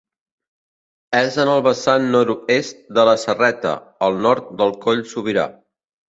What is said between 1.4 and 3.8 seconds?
en el vessant nord-est de la Serreta,